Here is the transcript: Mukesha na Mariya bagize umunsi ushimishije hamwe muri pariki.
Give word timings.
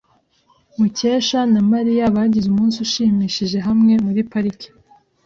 Mukesha 0.77 1.39
na 1.53 1.61
Mariya 1.71 2.13
bagize 2.15 2.45
umunsi 2.49 2.77
ushimishije 2.85 3.57
hamwe 3.67 3.93
muri 4.05 4.21
pariki. 4.31 4.67